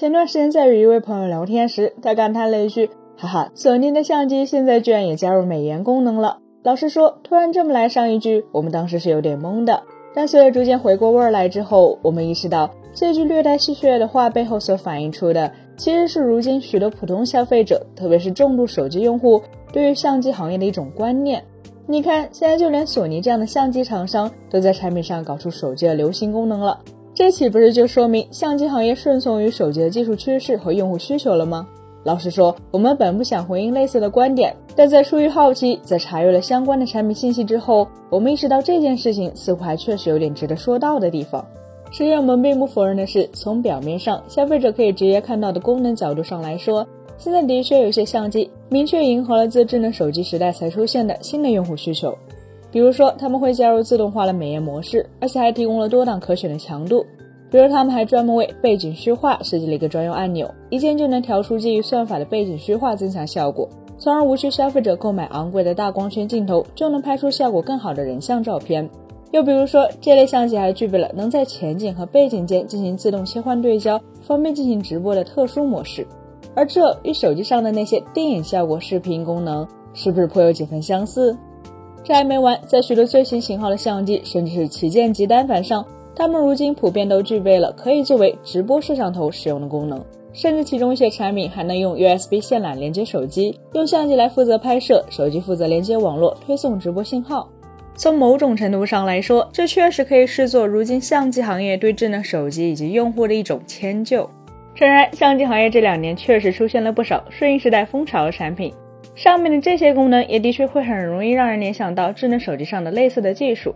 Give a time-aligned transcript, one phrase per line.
[0.00, 9.82] 前段时间在与一位朋友聊天时，他感叹了一句：“哈哈，索尼的相机现在居然也加入美颜功能了。”老实说，突然这么来上一句，我们当时是有点懵的。
[10.14, 21.44] 但随着逐渐回过味儿来之后，我们意识到这句略带戏谑的话背后所反映出的，其实是如今许多普通消费者，特别是重度手机用户对于相机行业的一种观念。
[21.86, 26.80] 你看，现在就连索尼这样的相机厂商都在产品上搞出手机的流行功能了，
[27.20, 31.68] 这岂不是就说明相机行业顺从于手机的技术趋势和用户需求了吗？
[32.02, 41.44] 老实说，我们本不想回应类似的观点，但在出于好奇，在查阅了相关的产品信息之后，我们意识到这件事情似乎还确实有点值得说到的地方。
[41.90, 46.86] 实际上，我们并不否认的是，从表面上消费者可以直接看到的功能角度上来说，
[47.18, 52.16] 现在的确有些相机明确迎合了自智能手机时代才出现的新的用户需求，
[52.72, 57.04] 比如说他们会加入自动化的美颜模式，而且还提供了多档可选的强度。
[57.50, 63.68] 比如，他们还专门为背景虚化设计了一个专用按钮，一键就能调出基于算法的背景虚化增强效果，
[63.98, 68.88] 从而无需消费者购买昂贵的大光圈镜头就能拍出效果更好的人像照片。
[69.32, 76.06] 又比如说，这类相机还具备了能在前景和背景间进行自动切换对焦，方便进行直播的特殊模式。
[76.54, 81.36] 而这与手机上的那些电影效果视频功能，是不是颇有几分相似？
[82.02, 85.84] 这还没完，在许多最新型号的相机，甚至是旗舰级单反上。
[86.14, 97.48] 它们如今普遍都具备了可以作为直播摄像头使用的功能，甚至其中一些产品还能用 USB 线缆连接手机，用相机来负责拍摄，手机负责连接网络推送直播信号。
[97.94, 104.28] 从某种程度上来说，这确实可以视作如今相机行业对智能手机以及用户的一种迁就。
[104.74, 108.72] 诚然，相机行业这两年确实出现了不少顺应时代风潮的产品，
[109.14, 113.74] 上面的这些功能也的确会很容易让人联想到智能手机上的类似的技术。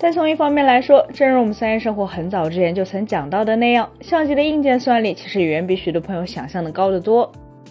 [0.00, 7.30] 但从一方面来说，正如我们三叶生活很早之前就曾讲到的那样，相机的硬件算力其实远比许多朋友想象的高得多。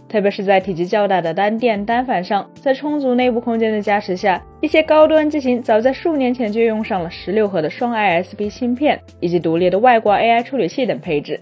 [0.10, 11.40] 特别是在体积较大的单电单反上，在充足内部空间的加持下，一些高端机型早在数年前就用上了十六核的双 ISP 芯片以及独立的外挂 AI 处理器等配置。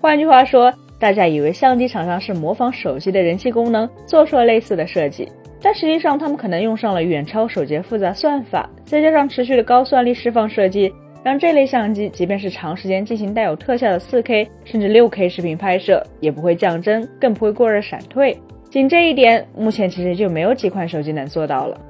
[0.00, 5.26] 换句话说，大家以为相机厂商是模仿手机的人气功能，做出了类似的设计。
[5.62, 10.92] 但实际上，他们可能用上了远超手机复杂算法，再加上持续的高算力释放设计，
[11.22, 18.36] 让这类相机即便是长时间进行带有特效的 4K 甚至 6K 视频拍摄，也不会降帧，更不会过热闪退。
[18.68, 21.80] 仅这一点，目前其实就没有几款手机能做到了。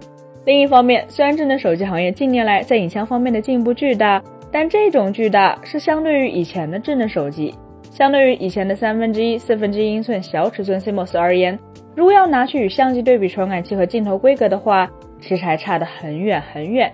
[0.45, 7.55] 另一方面，虽然智能手机行业近年来在影像方面的进步巨大，但这种巨大是相对于以前的智能手机，
[7.93, 11.59] 相对于以前的三分之一、四分之一英寸小尺寸 CMOS 而言。
[11.95, 16.91] 如果要拿去与相机对比传感器和镜头规格的话，其实还差得很远很远。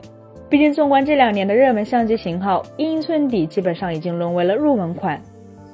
[0.50, 5.20] 毕竟，纵观这两年的热门相机型号，一英寸底基本上已经沦为了入门款。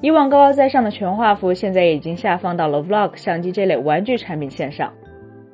[0.03, 4.93] 以往高高在上的全画幅，现在已经下放到了 Vlog 相机这类玩具产品线上。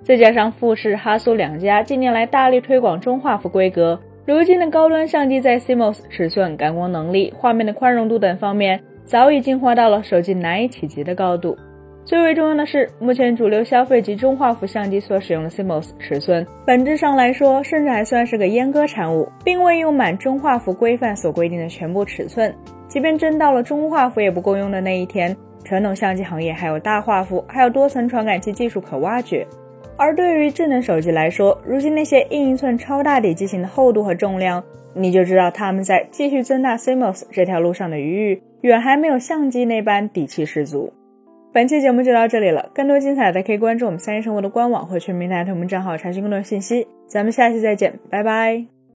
[0.02, 11.56] 再加上富士、哈苏两家近年来大力推广中画幅规格，如今的高端相机在 CMOS 尺寸、感光能力、画面的宽容度等方面，早已进化到了手机难以企及的高度。
[12.04, 22.52] 最为重要的是，目前主流消费级中画幅相机所使用的 CMOS 尺寸，本质上来说，甚至还算是个阉割产物，并未用满中画幅规范所规定的全部尺寸。
[22.88, 29.46] 即便真到了中画幅也不够用的那一天，传统相机行业还有大画幅，还有多层传感器技术可挖掘。
[29.96, 40.92] 而对于智能手机来说，如今那些硬英寸超大底机型的厚度和重量，你就知道他们在继续增大 CMOS 这条路上的余裕，远还没有相机那般底气十足。
[41.52, 46.86] 本期节目就到这里了，更多精彩的可以关注我们三一生活的官网或全民大同名账号查询更多信息。
[47.06, 48.79] 咱们下期再见，拜拜。